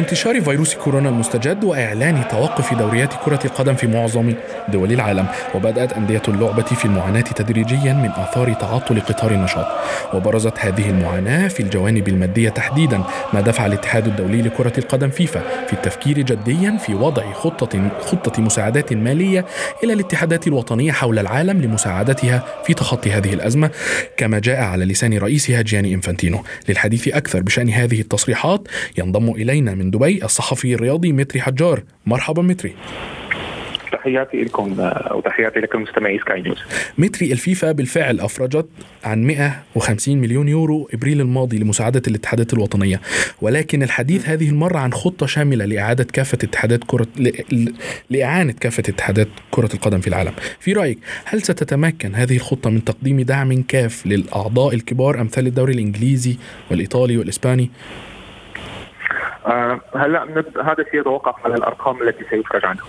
انتشار 0.06 0.42
فيروس 0.42 0.76
كورونا 0.76 1.10
المستجد 1.10 1.64
وإعلان 1.64 2.28
توقف 2.28 2.74
دوريات 2.74 3.14
كرة 3.26 3.40
القدم 3.46 3.76
في 3.76 3.88
معظم 3.88 4.34
دول 4.70 4.92
العالم 4.92 5.28
وبدأت 5.56 5.94
أندية 5.94 6.22
اللعبة 6.28 6.64
في 6.64 6.86
المعاناة 6.86 7.22
تدريجيا 7.22 7.94
من 7.94 8.10
آثار 8.10 8.54
تعطل 8.54 9.00
قطار 9.00 9.32
النشاط. 9.32 9.68
وبرزت 10.14 10.54
هذه 10.60 10.90
المعاناة 10.90 11.48
في 11.48 11.60
الجوانب 11.60 12.08
المادية 12.08 12.50
تحديدا 12.50 13.04
ما 13.34 13.42
دفع 13.42 13.66
الاتحاد 13.66 14.08
الدولي 14.08 14.42
لكرة 14.42 14.74
القدم 14.78 15.10
فيفا 15.10 15.42
في 15.68 15.74
التفكير 15.74 16.22
جديا 16.22 16.78
في 16.78 16.94
وضع 16.94 17.34
خطة 17.34 17.90
خطة 18.00 18.42
مساعدات 18.42 18.94
مالية 18.94 19.46
إلى 19.84 19.94
الاتحادات 19.94 20.48
الوطنية 20.48 20.92
حول 20.92 21.20
العالم 21.20 21.62
لمساعدتها 21.62 22.44
في 22.66 22.74
تخطي 22.74 23.12
هذه 23.12 23.34
الأزمة 23.34 23.70
كما 24.18 24.40
جاء 24.40 24.62
على 24.62 24.86
لسان 24.86 25.18
رئيسها 25.18 25.62
جياني 25.62 25.94
إنفانتينو. 25.94 26.44
للحديث 26.70 27.08
أكثر 27.08 27.42
بشأن 27.42 27.70
هذه 27.70 28.02
التصريحات 28.02 28.68
ينضم 28.98 29.30
إلينا 29.30 29.76
من 29.76 29.95
دبي 29.96 30.24
الصحفي 30.24 30.74
الرياضي 30.74 31.12
متري 31.12 31.42
حجار. 31.42 31.84
مرحبا 32.06 32.42
متري. 32.42 32.74
تحياتي 33.92 34.44
لكم 34.44 34.92
وتحياتي 35.12 35.60
لكم 35.60 35.82
مستمعي 35.82 36.20
سكاي 36.20 36.42
نيوز. 36.42 36.58
متري 36.98 37.32
الفيفا 37.32 37.72
بالفعل 37.72 38.20
أفرجت 38.20 38.66
عن 39.04 39.24
150 39.24 40.18
مليون 40.18 40.48
يورو 40.48 40.90
إبريل 40.94 41.22
الماضي 41.22 41.58
لمساعدة 41.58 42.02
الاتحادات 42.08 42.54
الوطنية. 42.54 43.02
ولكن 43.42 43.84
الحديث 43.84 44.30
هذه 44.30 44.50
المرة 44.50 44.78
عن 44.78 44.94
خطة 44.94 45.26
شاملة 45.26 45.66
لإعادة 45.66 46.04
كافة 46.04 46.38
اتحادات 46.44 46.84
كرة 46.88 47.08
لإعانة 48.10 48.54
كافة 48.54 48.84
اتحادات 48.90 49.28
كرة 49.52 49.70
القدم 49.74 50.00
في 50.00 50.08
العالم. 50.08 50.34
في 50.60 50.74
رأيك 50.74 51.00
هل 51.26 51.42
ستتمكن 51.42 52.16
هذه 52.16 52.36
الخطة 52.36 52.70
من 52.70 52.84
تقديم 52.84 53.22
دعم 53.22 53.64
كاف 53.64 54.08
للأعضاء 54.08 54.76
الكبار 54.76 55.22
أمثال 55.22 55.48
الدوري 55.48 55.74
الإنجليزي 55.74 56.38
والإيطالي 56.72 57.18
والإسباني؟ 57.18 57.64
آه 57.64 58.15
هلا 59.96 60.24
هذا 60.64 60.82
الشيء 60.82 61.00
يتوقف 61.00 61.46
على 61.46 61.56
الأرقام 61.56 62.02
التي 62.02 62.26
سيفرج 62.30 62.66
عنها. 62.66 62.84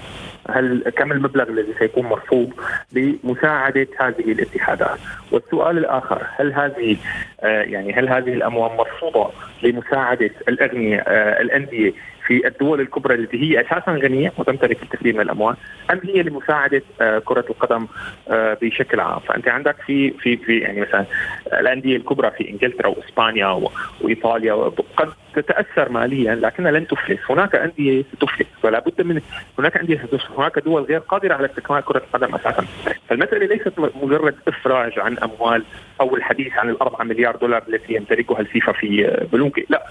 هل 0.51 0.93
كم 0.97 1.13
المبلغ 1.13 1.49
الذي 1.49 1.75
سيكون 1.79 2.07
مرصود 2.07 2.53
لمساعده 2.93 3.87
هذه 4.01 4.33
الاتحادات؟ 4.33 4.99
والسؤال 5.33 5.79
الآخر 5.79 6.23
هل 6.37 6.53
هذه 6.53 6.97
آه 7.41 7.63
يعني 7.63 7.93
هل 7.93 8.09
هذه 8.09 8.35
الأموال 8.35 8.71
مرصوده 8.77 9.27
لمساعدة 9.63 10.31
الاغنياء 10.49 11.05
آه 11.09 11.41
الأندية 11.41 11.93
في 12.27 12.47
الدول 12.47 12.81
الكبرى 12.81 13.15
التي 13.15 13.43
هي 13.43 13.61
أساسا 13.61 13.93
غنية 13.93 14.33
وتمتلك 14.39 14.83
الكثير 14.83 15.15
من 15.15 15.21
الأموال 15.21 15.57
أم 15.93 16.01
هي 16.05 16.23
لمساعدة 16.23 16.83
آه، 17.01 17.19
كرة 17.19 17.45
القدم 17.51 17.87
آه، 18.29 18.57
بشكل 18.63 19.01
عام 19.01 19.19
فأنت 19.19 19.49
عندك 19.49 19.77
في 19.87 20.11
في 20.11 20.37
في 20.37 20.59
يعني 20.59 20.81
مثلا 20.81 21.05
الأندية 21.53 21.97
الكبرى 21.97 22.31
في 22.31 22.51
إنجلترا 22.51 22.89
وإسبانيا 22.89 23.61
وإيطاليا 24.01 24.55
قد 24.97 25.09
تتأثر 25.37 25.89
ماليا 25.89 26.35
لكنها 26.35 26.71
لن 26.71 26.87
تفلس 26.87 27.19
هناك 27.31 27.55
أندية 27.55 28.03
ستفلس 28.03 28.47
ولا 28.63 28.79
بد 28.79 29.03
من 29.03 29.21
هناك 29.59 29.77
أندية 29.77 29.99
ستفلس 29.99 30.31
هناك 30.39 30.59
دول 30.59 30.83
غير 30.83 30.99
قادرة 30.99 31.35
على 31.35 31.47
استكمال 31.47 31.85
كرة 31.85 31.99
القدم 31.99 32.35
أساسا. 32.35 32.65
فالمسألة 33.09 33.47
ليست 33.47 33.73
مجرد 34.03 34.35
إفراج 34.49 34.99
عن 34.99 35.19
أموال 35.19 35.65
أو 36.01 36.17
الحديث 36.17 36.53
عن 36.53 36.71
الأربعة 36.71 37.05
مليار 37.05 37.37
دولار 37.37 37.63
التي 37.69 37.95
يمتلكها 37.95 38.41
الفيفا 38.41 38.73
في 38.73 39.27
بنوك 39.33 39.61
لا 39.69 39.87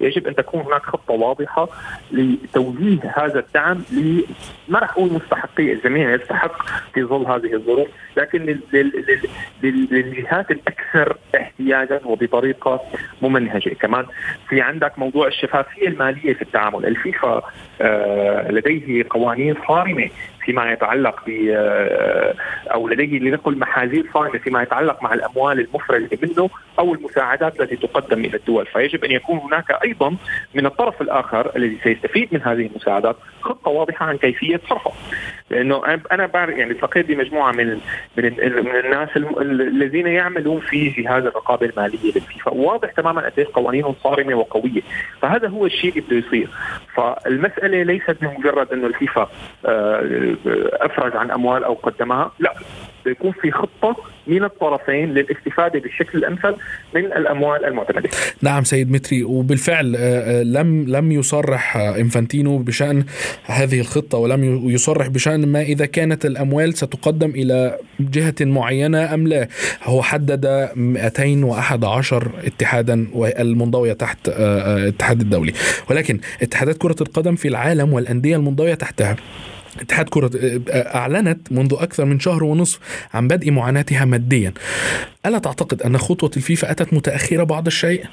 يجب 0.00 0.26
أن 0.26 0.34
تكون 0.34 0.60
هناك 0.60 0.82
خطة 0.82 1.14
واضحة 1.14 1.68
لتوجيه 2.12 3.14
هذا 3.16 3.38
الدعم 3.38 3.82
ما 4.68 4.78
راح 4.78 4.90
أقول 4.90 5.12
مستحقي. 5.12 5.72
الجميع 5.72 6.14
يستحق 6.14 6.66
في 6.94 7.04
ظل 7.04 7.26
هذه 7.26 7.54
الظروف. 7.54 7.88
لكن 8.16 8.58
للجهات 9.62 10.50
الأكثر 10.50 11.16
احتياجا 11.36 12.00
وبطريقة 12.04 12.80
ممنهجة. 13.22 13.74
كمان 13.74 14.06
في 14.48 14.60
عندك 14.60 14.87
موضوع 14.96 15.26
الشفافية 15.26 15.88
المالية 15.88 16.34
في 16.34 16.42
التعامل. 16.42 16.86
الفيفا 16.86 17.42
آه 17.80 18.50
لديه 18.50 19.04
قوانين 19.10 19.54
صارمة. 19.68 20.10
فيما 20.48 20.72
يتعلق 20.72 21.22
ب 21.26 21.30
آه، 21.50 22.34
أو 22.74 22.88
لديه 22.88 23.18
لنقل 23.18 23.58
محاذير 23.58 24.06
صارمة 24.14 24.38
فيما 24.38 24.62
يتعلق 24.62 25.02
مع 25.02 25.14
الأموال 25.14 25.60
المفرجه 25.60 26.18
منه 26.22 26.50
أو 26.78 26.94
المساعدات 26.94 27.60
التي 27.60 27.76
تقدم 27.76 28.24
إلى 28.24 28.36
الدول، 28.36 28.66
فيجب 28.66 29.04
أن 29.04 29.10
يكون 29.10 29.38
هناك 29.38 29.70
أيضا 29.84 30.16
من 30.54 30.66
الطرف 30.66 31.02
الآخر 31.02 31.56
الذي 31.56 31.78
سيستفيد 31.84 32.28
من 32.32 32.42
هذه 32.42 32.66
المساعدات 32.66 33.16
خطة 33.40 33.70
واضحة 33.70 34.06
عن 34.06 34.16
كيفية 34.16 34.60
صرفها. 34.68 34.92
لأنه 35.50 35.82
أنا 36.12 36.26
بعرف 36.26 36.56
يعني 36.56 36.70
التقيت 36.70 37.06
بمجموعه 37.06 37.52
من 37.52 37.66
من 38.16 38.32
من 38.64 38.76
الناس 38.84 39.08
الذين 39.16 40.06
يعملون 40.06 40.60
في 40.60 40.88
جهاز 40.88 41.24
الرقابة 41.24 41.66
المالية 41.66 42.12
للفيفا، 42.14 42.50
واضح 42.50 42.90
تماما 42.90 43.20
قد 43.20 43.40
قوانينهم 43.40 43.94
صارمة 44.02 44.34
وقوية، 44.34 44.82
فهذا 45.22 45.48
هو 45.48 45.66
الشيء 45.66 45.90
اللي 45.90 46.00
بده 46.00 46.16
يصير، 46.16 46.48
فالمسألة 46.94 47.82
ليست 47.82 48.16
بمجرد 48.20 48.72
إنه 48.72 48.86
الفيفا 48.86 49.28
آه، 49.66 50.36
افرج 50.72 51.16
عن 51.16 51.30
أموال 51.30 51.64
أو 51.64 51.74
قدمها. 51.74 52.32
لا 52.38 52.54
بده 53.08 53.10
يكون 53.10 53.32
في 53.32 53.50
خطة 53.50 53.96
من 54.26 54.44
الطرفين 54.44 55.14
للاستفادة 55.14 55.80
بالشكل 55.80 56.18
الأمثل 56.18 56.54
من 56.94 57.04
الأموال 57.04 57.64
المعتمدة. 57.64 58.08
نعم 58.42 58.64
سيد 58.64 58.90
متري. 58.90 59.24
وبالفعل 59.24 59.96
آه، 59.96 60.40
آه، 60.40 60.42
لم 60.42 60.84
لم 60.88 61.12
يصرح 61.12 61.76
آه، 61.76 61.96
إنفانتينو 61.96 62.58
بشأن 62.58 63.04
هذه 63.44 63.80
الخطة 63.80 64.18
ولم 64.18 64.70
يصرح 64.70 65.08
بشأن 65.08 65.46
ما 65.46 65.62
إذا 65.62 65.86
كانت 65.86 66.26
الأموال 66.26 66.74
ستقدم 66.74 67.30
إلى 67.30 67.78
جهة 68.00 68.34
معينة 68.40 69.14
أم 69.14 69.26
لا. 69.26 69.48
هو 69.84 70.02
حدد 70.02 70.70
211 70.76 72.30
اتحادا 72.44 73.06
المنضويه 73.38 73.92
تحت 73.92 74.28
الاتحاد 74.28 75.20
الدولي. 75.20 75.52
ولكن 75.90 76.20
اتحادات 76.42 76.78
كرة 76.78 76.96
القدم 77.00 77.36
في 77.36 77.48
العالم 77.48 77.92
والأندية 77.92 78.36
المنضوية 78.36 78.74
تحتها 78.74 79.16
اتحاد 79.80 80.08
كرة 80.08 80.30
أعلنت 80.70 81.52
منذ 81.52 81.76
أكثر 81.80 82.04
من 82.04 82.20
شهر 82.20 82.44
ونصف 82.44 83.06
عن 83.14 83.28
بدء 83.28 83.50
معاناتها 83.50 84.04
ماديا 84.04 84.52
ألا 85.26 85.38
تعتقد 85.38 85.82
أن 85.82 85.98
خطوة 85.98 86.30
الفيفا 86.36 86.70
أتت 86.70 86.94
متأخرة 86.94 87.44
بعض 87.44 87.66
الشيء؟ 87.66 88.04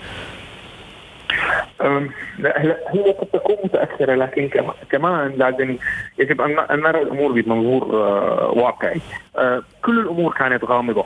لا 2.39 2.61
هي 2.91 3.11
قد 3.11 3.27
تكون 3.33 3.55
متأخرة 3.63 4.15
لكن 4.15 4.49
كمان 4.91 5.31
لازم 5.37 5.77
يجب 6.19 6.41
أن 6.41 6.79
نرى 6.79 7.01
الأمور 7.01 7.31
بمنظور 7.31 7.83
آه، 7.83 8.51
واقعي. 8.55 9.01
آه، 9.37 9.63
كل 9.83 9.99
الأمور 9.99 10.33
كانت 10.33 10.63
غامضة 10.63 11.05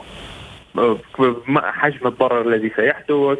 حجم 1.56 2.06
الضرر 2.06 2.48
الذي 2.48 2.72
سيحدث 2.76 3.38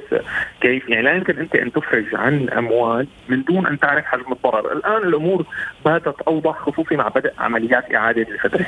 كيف 0.61 0.89
يعني 0.89 1.03
لا 1.03 1.13
يمكن 1.13 1.39
أنت 1.39 1.57
أن 1.57 1.73
تفرج 1.73 2.05
عن 2.15 2.49
أموال 2.49 3.07
من 3.29 3.43
دون 3.43 3.67
أن 3.67 3.79
تعرف 3.79 4.05
حجم 4.05 4.33
الضرر. 4.33 4.73
الآن 4.73 5.03
الأمور 5.09 5.45
باتت 5.85 6.21
أوضح 6.21 6.59
خصوصا 6.59 6.97
مع 6.97 7.09
بدء 7.09 7.33
عمليات 7.39 7.95
إعادة 7.95 8.23
الفترة 8.23 8.67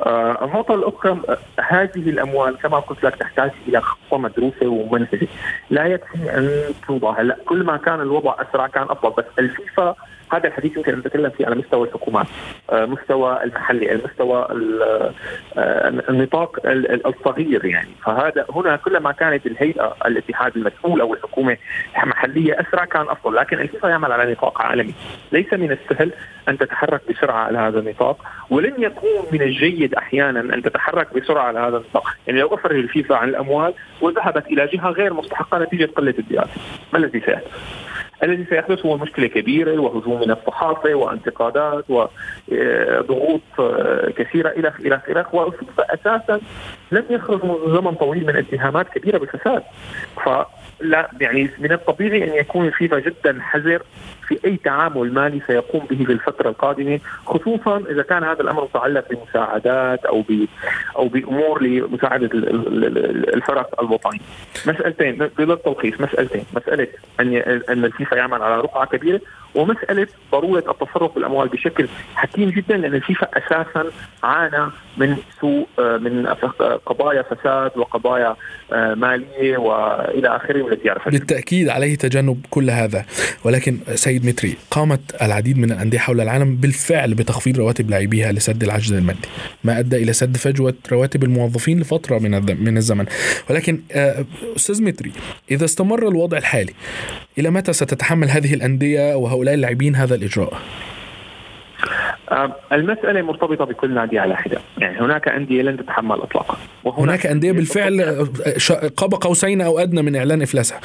آه 0.00 0.44
النقطة 0.44 0.74
الأخرى 0.74 1.20
هذه 1.60 2.10
الأموال 2.10 2.56
كما 2.58 2.78
قلت 2.78 3.04
لك 3.04 3.16
تحتاج 3.16 3.50
إلى 3.68 3.82
خطه 4.12 4.18
مدروسه 4.18 4.68
ومنهجه 4.68 5.28
لا 5.70 5.86
يكفي 5.86 6.38
أن 6.38 6.50
توضع. 6.86 7.20
هلأ 7.20 7.36
كل 7.46 7.64
ما 7.64 7.76
كان 7.76 8.00
الوضع 8.00 8.34
أسرع 8.38 8.66
كان 8.66 8.82
أفضل 8.82 9.10
بس 9.10 9.24
الفيفا 9.38 9.96
هذا 10.32 10.48
الحديث 10.48 10.76
يمكن 10.76 10.92
أن 10.92 10.98
نتكلم 10.98 11.30
فيه 11.30 11.46
على 11.46 11.54
مستوى 11.54 11.88
الحكومات 11.88 12.26
آه، 12.70 12.86
مستوى 12.86 13.42
المحلي 13.44 13.92
المستوى 13.92 14.48
آه، 15.56 15.88
النطاق 15.88 16.58
الصغير 17.06 17.64
يعني. 17.64 17.88
فهذا 18.04 18.46
هنا 18.50 18.76
كلما 18.76 19.12
كانت 19.12 19.46
الهيئة 19.46 19.96
الاتحاد 20.06 20.56
المسؤول 20.56 21.00
أو 21.00 21.14
الحكومة 21.14 21.56
محلية 22.04 22.60
أسرع 22.60 22.84
كان 22.84 23.08
أفضل 23.08 23.34
لكن 23.34 23.60
الفيفا 23.60 23.88
يعمل 23.88 24.12
على 24.12 24.32
نطاق 24.32 24.62
عالمي. 24.62 24.94
ليس 25.32 25.52
من 25.52 25.72
السهل 25.72 26.12
أن 26.48 26.58
تتحرك 26.58 27.00
بسرعة 27.10 27.44
على 27.44 27.58
هذا 27.58 27.78
النطاق 27.78 28.24
ولن 28.50 28.74
يكون 28.78 29.26
من 29.32 29.42
الجيد 29.42 29.94
أحيانا 29.94 30.40
أن 30.40 30.62
تتحرك 30.62 31.14
بسرعة 31.14 31.44
على 31.44 31.58
هذا 31.58 31.76
النطاق. 31.76 32.08
يعني 32.26 32.40
لو 32.40 32.54
أفرج 32.54 32.76
الفيفا 32.76 33.16
عن 33.16 33.28
الأموال 33.28 33.74
وذهبت 34.02 34.46
إلى 34.46 34.66
جهة 34.66 34.90
غير 34.90 35.14
مستحقة 35.14 35.58
نتيجة 35.58 35.88
قلة 35.96 36.14
الدراسة. 36.18 36.50
ما 36.92 36.98
الذي 36.98 37.20
سيحدث؟ 37.20 37.46
الذي 38.22 38.44
سيحدث 38.44 38.86
هو 38.86 38.96
مشكلة 38.96 39.26
كبيرة 39.26 39.78
وهجوم 39.78 40.20
من 40.20 40.30
الصحافه 40.30 40.94
وانتقادات 40.94 41.84
وضغوط 41.88 43.40
آه، 43.60 44.10
كثيرة 44.16 44.48
إلى 44.48 44.72
إلى 45.08 45.20
اخره 45.20 45.54
أساسا 45.78 46.40
لم 46.92 47.04
يخرج 47.10 47.44
منذ 47.44 47.76
زمن 47.76 47.94
طويل 47.94 48.26
من 48.26 48.36
اتهامات 48.36 48.88
كبيرة 48.88 49.18
بالفساد. 49.18 49.62
فلا 50.24 51.10
يعني 51.20 51.50
من 51.58 51.72
الطبيعي 51.72 52.24
أن 52.24 52.34
يكون 52.34 52.66
الفيفا 52.66 52.98
جدا 52.98 53.38
حذر 53.40 53.82
في 54.32 54.46
أي 54.46 54.56
تعامل 54.56 55.14
مالي 55.14 55.40
سيقوم 55.46 55.86
به 55.90 56.04
في 56.04 56.12
الفترة 56.12 56.48
القادمة 56.48 57.00
خصوصا 57.26 57.82
إذا 57.90 58.02
كان 58.02 58.24
هذا 58.24 58.40
الأمر 58.40 58.64
متعلق 58.64 59.04
بمساعدات 59.10 60.04
أو 60.04 60.20
ب 60.20 60.46
أو 60.96 61.08
بأمور 61.08 61.62
لمساعدة 61.62 62.30
الفرق 63.34 63.80
الوطني. 63.80 64.20
مسألتين 64.66 65.16
بالتلخيص 65.38 66.00
مسألتين، 66.00 66.44
مسألة 66.56 66.88
أن 67.20 67.36
أن 67.68 67.84
الفيفا 67.84 68.16
يعمل 68.16 68.42
على 68.42 68.60
رقعة 68.60 68.86
كبيرة 68.86 69.20
ومسألة 69.54 70.06
ضرورة 70.32 70.64
التصرف 70.70 71.14
بالأموال 71.14 71.48
بشكل 71.48 71.88
حكيم 72.14 72.50
جدا 72.50 72.76
لأن 72.76 72.94
الفيفا 72.94 73.28
أساسا 73.38 73.84
عانى 74.22 74.70
من 74.96 75.16
سوء 75.40 75.66
آه، 75.78 75.96
من 75.96 76.26
قضايا 76.86 77.22
فساد 77.22 77.70
وقضايا 77.76 78.36
آه، 78.72 78.94
مالية 78.94 79.58
وإلى 79.58 80.36
آخره 80.36 80.62
والتي 80.62 80.88
يعرفها 80.88 81.10
بالتأكيد 81.10 81.68
عليه 81.68 81.96
تجنب 81.96 82.46
كل 82.50 82.70
هذا. 82.70 83.04
ولكن 83.44 83.78
سيد 83.94 84.21
متري 84.24 84.56
قامت 84.70 85.22
العديد 85.22 85.58
من 85.58 85.72
الأندية 85.72 85.98
حول 85.98 86.20
العالم 86.20 86.56
بالفعل 86.56 87.14
بتخفيض 87.14 87.58
رواتب 87.58 87.90
لاعبيها 87.90 88.32
لسد 88.32 88.62
العجز 88.62 88.92
المادي 88.92 89.28
ما 89.64 89.78
أدى 89.78 89.96
إلى 89.96 90.12
سد 90.12 90.36
فجوة 90.36 90.74
رواتب 90.92 91.24
الموظفين 91.24 91.80
لفترة 91.80 92.18
من 92.18 92.64
من 92.64 92.76
الزمن. 92.76 93.06
ولكن 93.50 93.80
آه، 93.92 94.24
أستاذ 94.56 94.82
متري 94.82 95.12
إذا 95.50 95.64
استمر 95.64 96.08
الوضع 96.08 96.38
الحالي 96.38 96.72
إلى 97.38 97.50
متى 97.50 97.72
ستتحمل 97.72 98.28
هذه 98.28 98.54
الأندية 98.54 99.16
وهؤلاء 99.16 99.54
اللاعبين 99.54 99.96
هذا 99.96 100.14
الإجراء؟ 100.14 100.58
آه، 102.30 102.56
المسألة 102.72 103.22
مرتبطة 103.22 103.64
بكل 103.64 103.94
نادي 103.94 104.18
على 104.18 104.36
حدة. 104.36 104.58
يعني 104.78 105.00
هناك 105.00 105.28
أندية 105.28 105.62
لن 105.62 105.76
تتحمل 105.76 106.20
إطلاقا. 106.20 106.56
وهناك 106.84 107.26
أندية 107.26 107.52
بالفعل 107.52 108.00
آه، 108.00 108.88
قاب 108.96 109.14
قوسين 109.14 109.60
أو 109.60 109.78
أدنى 109.78 110.02
من 110.02 110.16
إعلان 110.16 110.42
إفلاسها. 110.42 110.80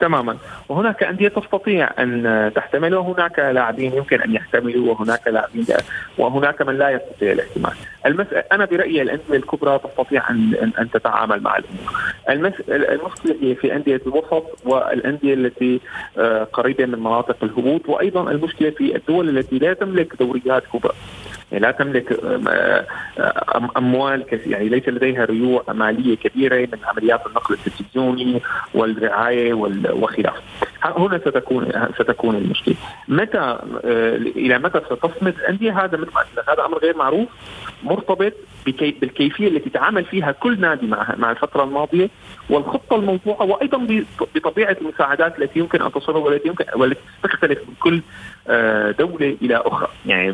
تماما. 0.00 0.36
وهناك 0.68 1.02
أندية 1.02 1.28
تستطيع 1.28 1.90
أن 1.98 2.52
تحتمل 2.54 2.94
وهناك 2.94 3.38
لاعبين 3.38 3.92
يمكن 3.94 4.20
أن 4.20 4.34
يحتملوا 4.34 4.90
وهناك 4.90 5.28
لاعبين 5.28 5.66
وهناك 6.18 6.62
من 6.62 6.78
لا 6.78 6.90
يستطيع 6.90 7.32
الاحتمال. 7.32 7.72
المسألة 8.06 8.44
أنا 8.52 8.64
برأيي 8.64 9.02
الأندية 9.02 9.36
الكبرى 9.36 9.78
تستطيع 9.78 10.30
أن 10.30 10.72
أن 10.78 10.90
تتعامل 10.90 11.42
مع 11.42 11.56
الأمور. 11.56 11.90
المشكلة 12.68 13.36
هي 13.42 13.54
في 13.54 13.76
أندية 13.76 14.00
الوسط 14.06 14.44
والأندية 14.64 15.34
التي 15.34 15.80
آه، 16.18 16.44
قريبة 16.44 16.86
من 16.86 16.98
مناطق 16.98 17.36
الهبوط 17.42 17.88
وأيضا 17.88 18.30
المشكلة 18.30 18.70
في 18.70 18.96
الدول 18.96 19.38
التي 19.38 19.58
لا 19.58 19.72
تملك 19.72 20.16
دوريات 20.16 20.62
كبرى. 20.72 20.94
لا 21.52 21.70
تملك 21.70 22.12
آه، 22.12 22.86
أموال 23.76 24.26
كثيره 24.26 24.52
يعني 24.52 24.68
ليس 24.68 24.88
لديها 24.88 25.24
ريوع 25.24 25.64
مالية 25.68 26.16
كبيرة 26.16 26.56
من 26.56 26.78
عمليات 26.84 27.26
النقل 27.26 27.54
التلفزيوني 27.54 28.40
والرعاية 28.74 29.54
وخلافه. 29.92 30.42
هنا 30.82 31.18
ستكون 31.18 31.72
ستكون 31.94 32.34
المشكلة. 32.36 32.74
متى 33.08 33.38
آه، 33.38 34.16
إلى 34.16 34.58
متى 34.58 34.80
ستصمد؟ 34.80 35.34
الانديه 35.38 35.84
هذا 35.84 35.98
مثل 35.98 36.10
ما 36.14 36.52
هذا 36.52 36.66
أمر 36.66 36.78
غير 36.78 36.96
معروف 36.96 37.28
مرتبط 37.82 38.32
بالكيفية 38.66 39.48
التي 39.48 39.70
تعامل 39.70 40.04
فيها 40.04 40.32
كل 40.32 40.60
نادي 40.60 40.86
مع 40.86 41.14
مع 41.16 41.30
الفترة 41.30 41.64
الماضية 41.64 42.10
والخطة 42.50 42.96
الموضوعة 42.96 43.42
وأيضا 43.42 44.04
بطبيعة 44.34 44.76
المساعدات 44.80 45.38
التي 45.38 45.58
يمكن 45.58 45.82
أن 45.82 45.92
تصلها 45.92 46.18
والتي 46.18 46.48
يمكن 46.48 46.64
والتي 46.74 47.00
تختلف 47.22 47.58
من 47.58 47.74
كل 47.80 48.02
آه، 48.48 48.90
دولة 48.90 49.36
إلى 49.42 49.56
أخرى، 49.56 49.88
يعني 50.06 50.30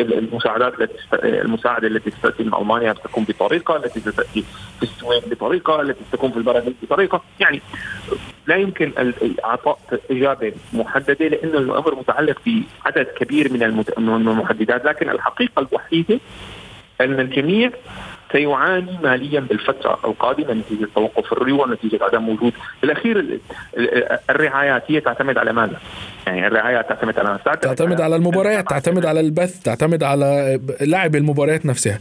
المساعدات 0.00 0.80
التي 0.80 0.94
المساعدة 1.22 1.88
التي 1.88 2.10
تاتي 2.22 2.42
من 2.42 2.54
ألمانيا 2.54 2.92
تكون 2.92 3.24
بطريقة، 3.24 3.76
التي 3.76 4.00
تاتي 4.00 4.44
في 4.80 4.82
السويد 4.82 5.22
بطريقة، 5.30 5.80
التي 5.80 6.04
تكون 6.12 6.30
في 6.30 6.36
البرازيل 6.36 6.74
بطريقة، 6.82 7.22
يعني 7.40 7.62
لا 8.46 8.56
يمكن 8.56 8.92
إعطاء 9.44 9.78
إجابة 10.10 10.52
محددة 10.72 11.28
لأنه 11.28 11.58
الأمر 11.58 11.94
متعلق 11.94 12.40
بعدد 12.84 13.06
كبير 13.06 13.52
من 13.52 13.62
المحددات، 13.98 14.84
لكن 14.84 15.10
الحقيقة 15.10 15.60
الوحيدة 15.60 16.20
أن 17.00 17.20
الجميع 17.20 17.70
سيعاني 18.32 18.98
ماليا 19.02 19.40
بالفترة 19.40 19.98
القادمة 20.04 20.52
نتيجة 20.52 20.88
توقف 20.94 21.32
الريوة 21.32 21.68
نتيجة 21.72 22.04
عدم 22.04 22.28
وجود 22.28 22.52
بالأخير 22.82 23.38
الرعايات 24.30 24.82
هي 24.88 25.00
تعتمد 25.00 25.38
على 25.38 25.52
ماذا؟ 25.52 25.76
يعني 26.26 26.46
الرعايات 26.46 26.88
تعتمد 26.88 27.18
على 27.18 27.38
تعتمد 27.44 28.00
على 28.00 28.16
المباريات 28.16 28.70
تعتمد 28.70 29.06
على 29.06 29.20
البث 29.20 29.62
تعتمد 29.62 30.02
على 30.02 30.60
لعب 30.80 31.16
المباريات 31.16 31.66
نفسها 31.66 31.98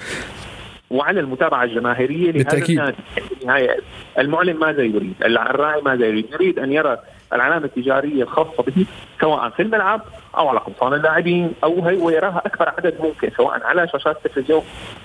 وعلى 0.92 1.20
المتابعة 1.20 1.64
الجماهيرية 1.64 2.32
بالتأكيد 2.32 2.82
النهايه 3.42 3.78
المعلن 4.20 4.54
ماذا 4.54 4.84
يريد؟ 4.84 5.14
الراعي 5.26 5.82
ماذا 5.82 6.06
يريد؟ 6.06 6.26
يريد 6.32 6.60
أن 6.60 6.72
يرى 6.72 6.98
العلامة 7.34 7.66
التجارية 7.66 8.24
الخاصة 8.24 8.64
به 8.64 8.86
سواء 9.22 9.50
في 9.50 9.62
الملعب 9.62 10.02
أو 10.38 10.48
على 10.48 10.60
قمصان 10.60 10.94
اللاعبين 10.94 11.54
أو 11.64 11.86
هي 11.86 11.96
ويراها 11.98 12.42
أكبر 12.46 12.70
عدد 12.70 12.96
ممكن 13.02 13.30
سواء 13.38 13.64
على 13.64 13.88
شاشات 13.88 14.18
التلفزيون 14.26 14.64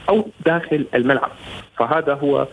أو 0.09 0.29
داخل 0.47 0.87
الملعب. 0.95 1.31
فهذا 1.79 2.15
هو 2.15 2.47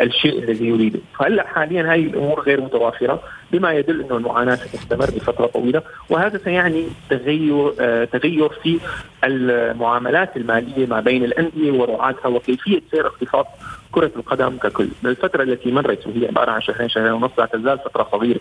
الشيء 0.00 0.38
الذي 0.38 0.68
يريده. 0.68 1.00
فهلا 1.18 1.46
حاليا 1.46 1.82
هذه 1.94 2.06
الأمور 2.06 2.40
غير 2.40 2.60
متوافرة 2.60 3.20
بما 3.52 3.72
يدل 3.72 4.00
إنه 4.00 4.16
المعاناة 4.16 4.54
ستستمر 4.54 5.04
لفترة 5.04 5.46
طويلة 5.46 5.82
وهذا 6.10 6.38
سيعني 6.38 6.84
تغير 7.10 7.72
آه 7.80 8.04
تغير 8.04 8.48
في 8.48 8.80
المعاملات 9.24 10.36
المالية 10.36 10.86
ما 10.86 11.00
بين 11.00 11.24
الأندية 11.24 11.72
ورعاتها 11.72 12.28
وكيفية 12.28 12.80
سير 12.90 13.06
اقتصاد 13.06 13.44
كرة 13.92 14.10
القدم 14.16 14.56
ككل. 14.56 14.88
الفترة 15.04 15.42
التي 15.42 15.72
مرت 15.72 16.06
وهي 16.06 16.26
عبارة 16.26 16.50
عن 16.50 16.60
شهرين 16.60 16.88
شهرين 16.88 17.12
ونص 17.12 17.30
لا 17.38 17.46
تزال 17.46 17.78
فترة 17.78 18.08
صغيرة. 18.12 18.40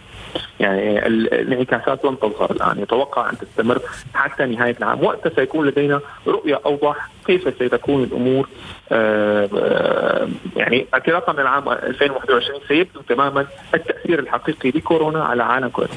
يعني 0.59 1.07
الانعكاسات 1.07 2.05
لن 2.05 2.19
تظهر 2.19 2.51
الآن. 2.51 2.79
يتوقع 2.79 3.29
أن 3.29 3.37
تستمر 3.37 3.81
حتى 4.13 4.45
نهاية 4.45 4.75
العام. 4.77 5.03
وقتها 5.03 5.31
سيكون 5.35 5.67
لدينا 5.67 6.01
رؤية 6.27 6.61
أوضح 6.65 7.09
كيف 7.27 7.53
ستكون 7.55 8.03
الأمور 8.03 8.49
آه، 8.91 9.49
آه، 9.57 10.27
يعني 10.55 10.85
انطلاقا 10.93 11.33
من 11.33 11.39
العام 11.39 11.69
2021 11.69 12.59
سيبدو 12.67 13.01
تماما 13.01 13.47
التأثير 13.73 14.19
الحقيقي 14.19 14.69
لكورونا 14.69 15.23
على 15.23 15.43
عالم 15.43 15.67
كرة 15.67 15.89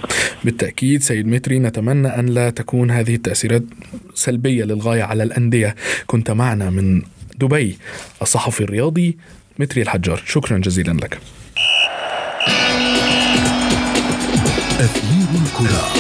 بالتأكيد 0.45 1.03
سيد 1.03 1.27
متري 1.27 1.59
نتمنى 1.59 2.09
أن 2.09 2.27
لا 2.27 2.51
تكون 2.51 2.91
هذه 2.91 3.15
التأثيرات 3.15 3.63
سلبية 4.15 4.65
للغاية 4.65 5.03
على 5.03 5.23
الأندية. 5.23 5.75
كنت 6.07 6.31
معنا 6.31 6.71
من 6.71 7.03
دبي. 7.37 7.79
الصحفي 8.23 8.65
الرياضي 8.65 9.19
متري 9.59 9.83
الحجار. 9.83 10.23
شكرا 10.27 10.59
جزيلا 10.59 10.93
لك. 10.93 11.19
أثير 14.81 15.29
الكرة. 15.43 16.00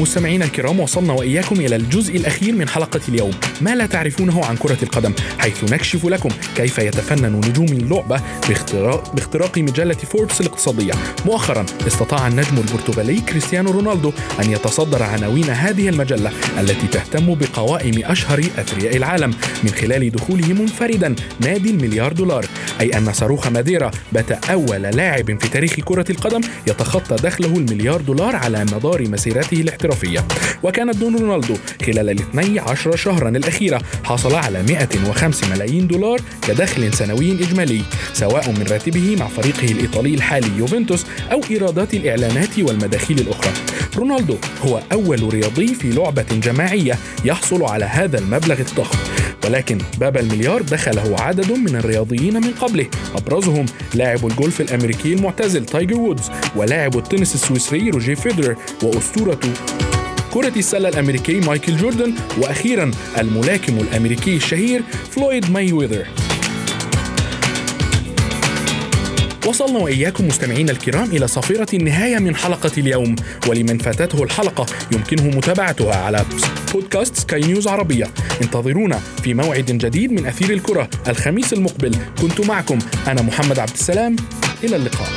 مستمعينا 0.00 0.44
الكرام 0.44 0.80
وصلنا 0.80 1.12
وإياكم 1.12 1.60
إلى 1.60 1.76
الجزء 1.76 2.16
الأخير 2.16 2.54
من 2.54 2.68
حلقة 2.68 3.00
اليوم. 3.08 3.30
ما 3.60 3.74
لا 3.74 3.86
تعرفونه 3.86 4.44
عن 4.44 4.56
كرة 4.56 4.78
القدم 4.82 5.12
حيث 5.38 5.72
نكشف 5.72 6.06
لكم 6.06 6.28
كيف 6.56 6.78
يتفنن 6.78 7.36
نجوم 7.36 7.66
اللعبة 7.66 8.20
باختراق, 8.48 9.14
باختراق 9.14 9.58
مجلة 9.58 9.94
فوربس 9.94 10.40
الاقتصادية. 10.40 10.92
مؤخرا 11.26 11.66
استطاع 11.86 12.26
النجم 12.28 12.58
البرتغالي 12.58 13.20
كريستيانو 13.20 13.70
رونالدو 13.70 14.12
أن 14.42 14.50
يتصدر 14.50 15.02
عناوين 15.02 15.50
هذه 15.50 15.88
المجلة 15.88 16.32
التي 16.60 16.86
تهتم 16.86 17.34
بقوائم 17.34 18.04
أشهر 18.04 18.38
أثرياء 18.58 18.96
العالم 18.96 19.34
من 19.64 19.70
خلال 19.70 20.10
دخوله 20.10 20.52
منفردا 20.52 21.14
نادي 21.40 21.70
المليار 21.70 22.12
دولار. 22.12 22.46
أي 22.80 22.98
أن 22.98 23.12
صاروخ 23.12 23.48
ماديرا 23.48 23.90
بات 24.12 24.32
أول 24.32 24.82
لاعب 24.82 25.40
في 25.40 25.48
تاريخ 25.48 25.74
كرة 25.74 26.10
القدم 26.10 26.40
يتخطى 26.66 27.16
دخله 27.16 27.56
المليار 27.56 28.00
دولار 28.00 28.36
على 28.36 28.64
مدار 28.64 29.08
مسيرته 29.08 29.60
الاحترافية. 29.60 29.85
الاحترافية. 29.86 30.26
وكان 30.62 30.96
الدون 30.96 31.16
رونالدو 31.16 31.54
خلال 31.86 32.10
الاثني 32.10 32.60
عشر 32.60 32.96
شهرا 32.96 33.28
الأخيرة 33.28 33.82
حصل 34.04 34.34
على 34.34 34.62
105 34.62 35.50
ملايين 35.50 35.86
دولار 35.86 36.20
كدخل 36.48 36.94
سنوي 36.94 37.32
إجمالي 37.32 37.82
سواء 38.12 38.50
من 38.50 38.66
راتبه 38.70 39.16
مع 39.20 39.28
فريقه 39.28 39.72
الإيطالي 39.72 40.14
الحالي 40.14 40.58
يوفنتوس 40.58 41.06
أو 41.32 41.40
إيرادات 41.50 41.94
الإعلانات 41.94 42.58
والمداخيل 42.58 43.18
الأخرى. 43.18 43.52
رونالدو 43.96 44.36
هو 44.62 44.82
أول 44.92 45.34
رياضي 45.34 45.74
في 45.74 45.90
لعبة 45.90 46.26
جماعية 46.32 46.98
يحصل 47.24 47.64
على 47.64 47.84
هذا 47.84 48.18
المبلغ 48.18 48.60
الضخم. 48.60 48.98
ولكن 49.46 49.78
باب 50.00 50.16
المليار 50.16 50.62
دخله 50.62 51.16
عدد 51.20 51.52
من 51.52 51.76
الرياضيين 51.76 52.34
من 52.34 52.50
قبله. 52.60 52.86
أبرزهم 53.16 53.66
لاعب 53.94 54.26
الجولف 54.26 54.60
الأمريكي 54.60 55.12
المعتزل 55.12 55.66
تايجر 55.66 55.96
وودز 55.96 56.30
ولاعب 56.56 56.98
التنس 56.98 57.34
السويسري 57.34 57.90
روجيه 57.90 58.14
فيدرر 58.14 58.56
وأسطورة 58.82 59.40
كرة 60.34 60.52
السلة 60.56 60.88
الأمريكي 60.88 61.40
مايكل 61.40 61.76
جوردن 61.76 62.14
وأخيرا 62.38 62.90
الملاكم 63.18 63.78
الأمريكي 63.78 64.36
الشهير 64.36 64.82
فلويد 65.10 65.50
ماي 65.50 65.72
ويذر 65.72 66.06
وصلنا 69.46 69.78
وإياكم 69.78 70.28
مستمعينا 70.28 70.72
الكرام 70.72 71.10
إلى 71.10 71.26
صافرة 71.26 71.76
النهاية 71.76 72.18
من 72.18 72.36
حلقة 72.36 72.70
اليوم. 72.78 73.16
ولمن 73.48 73.78
فاتته 73.78 74.22
الحلقة 74.22 74.66
يمكنه 74.92 75.36
متابعتها 75.36 75.96
على 75.96 76.24
بودكاست 76.72 77.16
سكاي 77.16 77.40
نيوز 77.40 77.68
عربية. 77.68 78.10
انتظرونا 78.42 79.00
في 79.22 79.34
موعد 79.34 79.64
جديد 79.64 80.12
من 80.12 80.26
أثير 80.26 80.50
الكرة 80.50 80.88
الخميس 81.08 81.52
المقبل. 81.52 81.96
كنت 82.22 82.40
معكم 82.40 82.78
أنا 83.08 83.22
محمد 83.22 83.58
عبد 83.58 83.70
السلام. 83.70 84.16
إلى 84.64 84.76
اللقاء. 84.76 85.08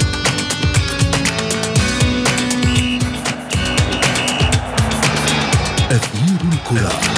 أثير 5.92 6.40
الكرة. 6.54 7.09